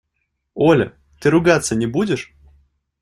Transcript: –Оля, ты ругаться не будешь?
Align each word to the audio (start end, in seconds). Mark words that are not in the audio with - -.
–Оля, 0.67 0.97
ты 1.19 1.29
ругаться 1.29 1.75
не 1.75 1.85
будешь? 1.85 2.33